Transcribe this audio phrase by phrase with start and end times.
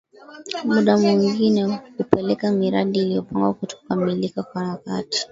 [0.65, 5.27] Muda mwengine hupelekea miradi iliyopangwa kutokukamilika kwa wakati